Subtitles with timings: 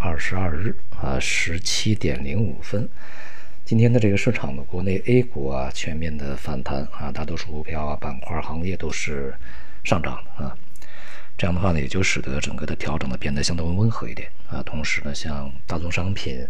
[0.00, 2.88] 二十二日啊十七点零五分，
[3.64, 9.34] 今天的这个市场呢，国内 A 股啊全面的反弹啊，大多数股票啊板块行业都是
[9.82, 10.56] 上涨的啊。
[11.36, 14.62] 这样的话呢，也就使得整个的调整呢变得相对温和一点啊。
[14.62, 16.46] 同时呢，像大宗商品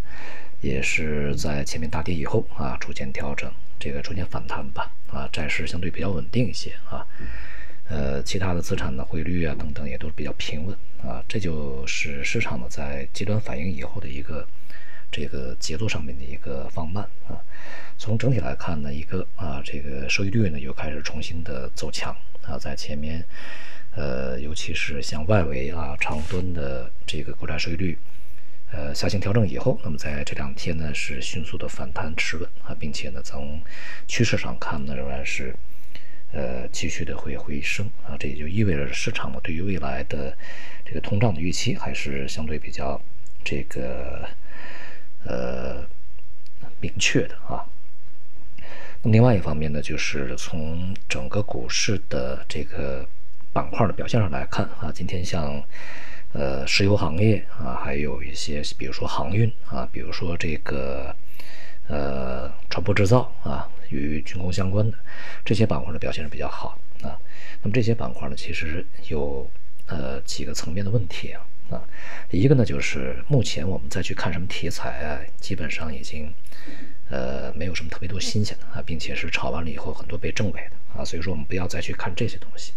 [0.61, 5.27] 也是在前面大跌以后啊，逐渐调整，这个逐渐反弹吧啊。
[5.33, 7.05] 债市相对比较稳定一些啊。
[8.23, 11.23] 其他的资产的汇率啊等等也都是比较平稳啊。
[11.29, 14.46] 这就是市场呢在极端反应以后的一个
[15.11, 17.41] 这个节奏上面的一个放慢啊。
[17.96, 23.25] 从整体来看呢，一个啊这个收益率呢又开始重新的走强啊，在前面。
[23.96, 27.99] 呃，尤其是像外围啊、长端的这个国债收益率，
[28.71, 33.61] 呃，下行调整以后，那么在这两天呢是迅速的反弹持稳啊，并且呢从
[34.06, 35.53] 趋势上看呢仍然是
[36.33, 40.36] 呃继续的会回升啊，这也就意味着市场呢对于未来的
[40.84, 43.00] 这个通胀的预期还是相对比较
[43.45, 44.28] 这个
[45.25, 45.84] 呃
[46.80, 47.64] 明确的啊。
[49.02, 53.08] 那么另外一方面呢，就是从整个股市的这个。
[53.50, 55.61] 板块的表现上来看啊，今天像，
[56.33, 61.12] 呃，石油行业啊，还有一些比如说航运啊，比如说这个，
[61.89, 64.97] 呃，船舶制造啊，与军工相关的
[65.44, 67.19] 这些板块的表现是比较好啊。
[67.62, 69.50] 那么这些板块呢，其实有
[69.86, 71.83] 呃几个层面的问题啊啊，
[72.30, 76.33] 一个呢就是目前我们再去看什么题材啊，基本上已经
[77.11, 82.73] 呃没有什么特别多新鲜的啊，并且是炒完了以后很多被证伪的啊，所以说我们不要再去看这些东西。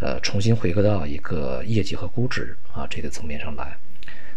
[0.00, 3.76] 呃，重新回归到一个业绩和估值啊这个层面上来。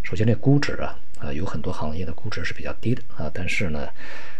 [0.03, 3.89] 首先，这估值啊，啊有很多行业的估值是比较低的啊，但是呢，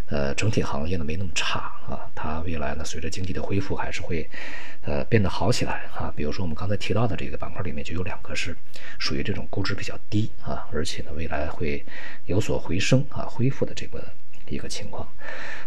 [0.07, 1.99] 呃，整体行业呢没那么差啊。
[2.13, 4.29] 它未来呢，随着经济的恢复，还是会
[4.83, 6.13] 呃变得好起来啊。
[6.15, 8.55] 比如说我们刚才提到的这个板块里面，就有两个是
[8.99, 11.83] 属于这种估值比较低啊，而且呢，未来会
[12.25, 14.03] 有所回升啊，恢复的这个
[14.47, 15.07] 一个情况。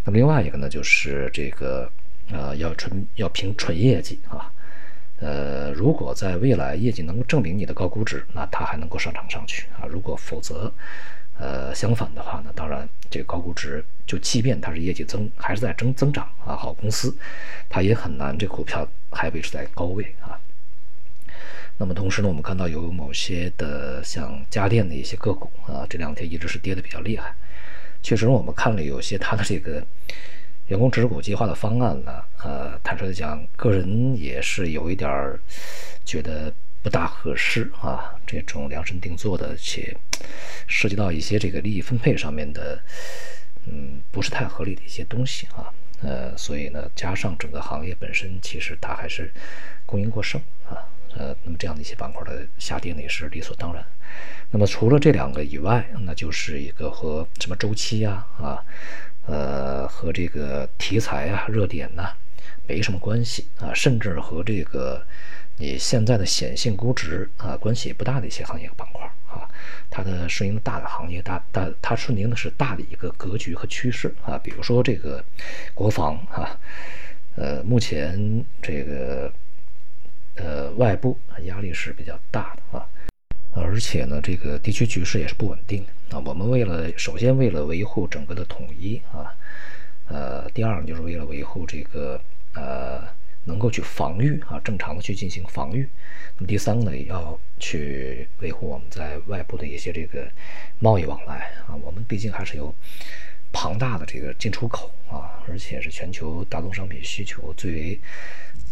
[0.04, 1.90] 那么另外一个呢，就是这个
[2.30, 4.50] 呃，要纯要凭纯业绩啊。
[5.20, 9.82] 呃，如果在未来业绩能够证明你的高估值，那它还能够上涨上去啊。
[9.88, 10.72] 如果否则，
[11.38, 17.16] 呃，相反的话呢，当然这个高估值就即便它是业绩增还是在增增长啊，好公司，
[17.68, 20.38] 它也很难这股票还维持在高位啊。
[21.76, 27.32] 那么同时呢，我们看到有某些的像家电的一些个股啊，这两天一直是跌的比较厉害。
[28.02, 29.82] 确实，我们看了有些它的这个。
[30.68, 32.22] 员工持股计划的方案呢？
[32.44, 35.40] 呃，坦率的讲，个人也是有一点儿
[36.04, 36.52] 觉得
[36.88, 38.14] 不大合适啊。
[38.26, 39.94] 这种量身定做的，且
[40.66, 42.80] 涉及到一些这个利益分配上面的，
[43.66, 45.68] 嗯，不是太合理的一些东西啊。
[46.00, 49.30] 呃，所以呢，加上整个行业本身其实它还是
[49.84, 50.80] 供应过剩啊。
[51.14, 53.84] 呃，那么这样的一些板块的下跌呢，也是理所当然。
[54.50, 58.64] 那么除了这两个以外，那就是一个和什么周期呀啊。
[59.26, 62.08] 呃，和这个题材啊、热点呢，
[62.66, 65.06] 没什么关系啊，甚至和这个
[65.58, 69.48] 你现在的显性估值啊关系也不大的一些行业板块啊，
[69.90, 75.22] 它的顺应的大的行业大大，它顺应的是大的一个格局和趋势啊，比如说这个
[75.74, 76.58] 国防啊，
[77.36, 79.32] 呃，目前这个
[80.36, 82.86] 呃外部压力是比较大的啊。
[83.54, 86.22] 而且呢，这个地区局势也是不稳定的啊。
[86.24, 89.34] 我们为了首先为了维护整个的统一啊，
[90.06, 92.20] 呃，第二，就是为了维护这个
[92.54, 93.02] 呃
[93.48, 95.88] 能够去防御啊，正常的去进行防御。
[96.36, 100.30] 那么第三个呢，也要去维护我们在外部的一些这个
[100.78, 101.74] 贸易往来啊。
[101.82, 102.72] 我们毕竟还是有
[103.50, 108.00] 庞大的这个进出口啊，而且是全球大宗商品需求最为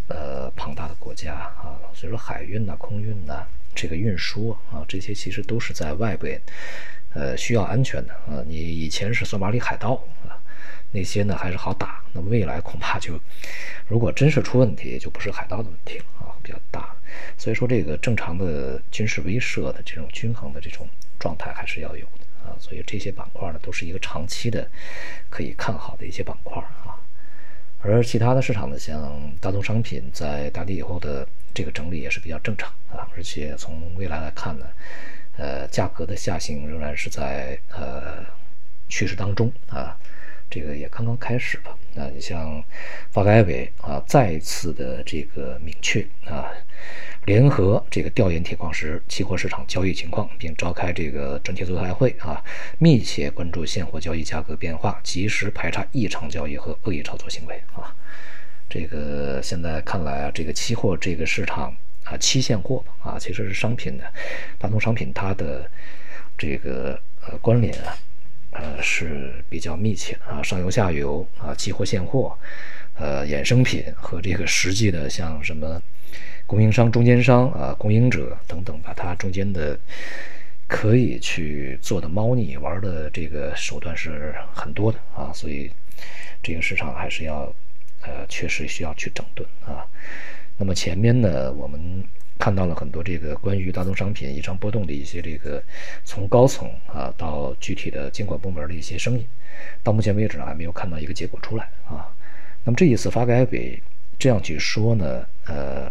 [0.09, 1.81] 呃庞大的国家啊。
[1.92, 3.44] 所以说海运呐、空运呐。
[3.78, 6.41] 这个运输啊，这些其实都是在外边，
[7.12, 8.42] 呃，需要安全的啊。
[8.47, 10.35] 你以前是索马里海盗啊，
[10.93, 12.03] 那些呢还是好打。
[12.12, 13.19] 那未来恐怕就，
[13.88, 16.94] 如果真是出问题，就不是海盗的问题了啊，比较大。
[17.38, 20.88] 所以说，这个正常的军事威慑的这种均衡的这种
[21.19, 22.57] 状态还是要有的啊。
[22.59, 24.68] 所以这些板块呢，都是一个长期的
[25.30, 26.98] 可以看好的一些板块啊。
[27.83, 31.27] 而其他的市场呢，像大宗商品在大跌以后的。
[31.57, 34.66] 这个整理也是比较正常啊，而且从未来来看呢，
[35.39, 38.22] 呃，价格的下行仍然是在呃
[38.91, 39.97] 趋势当中啊，
[40.51, 41.77] 这个也刚刚开始吧。
[41.95, 42.63] 那你像
[43.10, 46.53] 发改委啊，再次的这个明确啊，
[47.25, 52.45] 联合这个调研铁矿石期货市场交易情况，并召开这个专题座谈会啊，
[52.78, 57.95] 密切关注现货交易价格变化，及时排查异常交易和恶意炒作行为啊。
[58.69, 64.04] 这个现在看来啊，这个期货这个市场啊，期现货啊，其实是商品的，
[64.59, 65.71] 大宗商品它的
[66.37, 67.97] 这个呃关联啊，
[68.58, 72.36] 呃是比较密切啊，上游下游啊，期货现货，
[72.94, 75.80] 呃衍生品和这个实际的像什么
[76.47, 79.78] 供应商、中间商啊、供应者等等，把它中间的
[80.66, 85.70] 可以去做的猫腻玩的这个手段是很多的啊，所以
[86.42, 87.53] 这个市场还是要
[88.03, 89.84] 呃确实需要去整顿啊。
[90.56, 92.03] 那么前面呢，我们
[92.38, 95.62] 看到了很多这个关于大宗商品异常波动的一些这个
[96.04, 99.27] 从高层啊到具体的监管部门的一些声音，
[99.83, 102.06] 到目前为止呢还没有看到一个结果出来啊。
[102.65, 103.83] 那么这一次发改委
[104.18, 105.91] 这样去说呢，呃，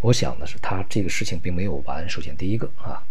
[0.00, 2.08] 我想呢是他这个事情并没有完。
[2.08, 3.02] 首先第一个啊，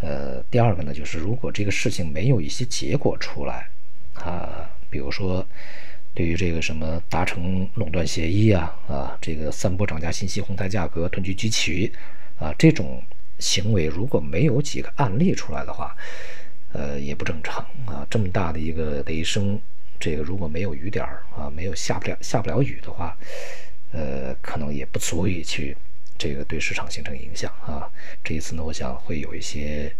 [0.00, 3.68] 呃，第二个呢就是如果这个事情没有一些结果出来
[4.14, 5.46] 啊，比如说。
[6.14, 11.92] 对于这个什么达成垄断协议啊啊，这个散播涨价信息、哄抬价格、囤积居奇
[12.38, 13.02] 啊，这种
[13.40, 15.96] 行为如果没有几个案例出来的话，
[16.72, 18.06] 呃，也不正常啊。
[18.08, 19.60] 这么大的一个雷声，
[19.98, 23.16] 这个如果没有雨点儿啊，没有下不了下不了雨的话，
[23.90, 25.76] 呃，可能也不足以去
[26.16, 27.90] 这个对市场形成影响啊。
[28.22, 29.92] 这一次呢，我想会有一些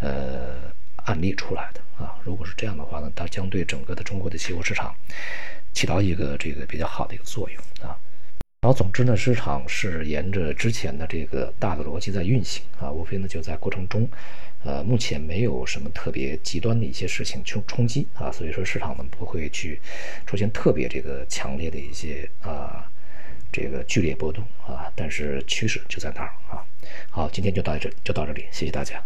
[0.00, 0.72] 呃。
[1.04, 4.94] 案例出来的啊，如果是这样的话呢，它将对整个的中国的期货市场
[5.72, 7.98] 起到一个这个比较好的一个作用啊。
[8.60, 14.08] 然后总之呢，市场是沿着之前的这个大的逻辑在运行啊，无非呢就在过程中，
[14.62, 19.80] 呃，目前没有什么特别极端的一些事情冲冲击啊，所以说市场呢不会去
[20.24, 22.88] 出现特别这个强烈的一些啊
[23.50, 26.64] 这个剧烈波动啊，但是趋势就在那儿啊。
[27.10, 29.02] 好，今天就到这就到这里，谢谢大家。